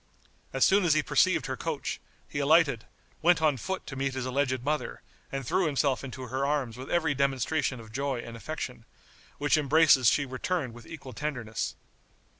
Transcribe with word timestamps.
As 0.51 0.65
soon 0.65 0.83
as 0.83 0.95
he 0.95 1.03
perceived 1.03 1.45
her 1.45 1.55
coach, 1.55 2.01
he 2.27 2.39
alighted, 2.39 2.85
went 3.21 3.39
on 3.39 3.55
foot 3.55 3.85
to 3.85 3.95
meet 3.95 4.15
his 4.15 4.25
alleged 4.25 4.63
mother, 4.63 5.03
and 5.31 5.45
threw 5.45 5.67
himself 5.67 6.03
into 6.03 6.23
her 6.23 6.43
arms 6.43 6.75
with 6.75 6.89
every 6.89 7.13
demonstration 7.13 7.79
of 7.79 7.91
joy 7.91 8.19
and 8.19 8.35
affection, 8.35 8.85
which 9.37 9.59
embraces 9.59 10.07
she 10.09 10.25
returned 10.25 10.73
with 10.73 10.87
equal 10.87 11.13
tenderness. 11.13 11.75